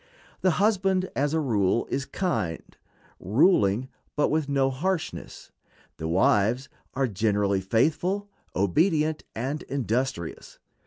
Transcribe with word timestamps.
The 0.41 0.57
husband, 0.57 1.11
as 1.15 1.35
a 1.35 1.39
rule, 1.39 1.85
is 1.91 2.05
kind; 2.05 2.75
ruling, 3.19 3.87
but 4.15 4.29
with 4.29 4.49
no 4.49 4.71
harshness. 4.71 5.51
The 5.97 6.07
wives 6.07 6.69
are 6.95 7.07
generally 7.07 7.61
faithful, 7.61 8.27
obedient, 8.55 9.23
and 9.35 9.61
industrious. 9.61 10.57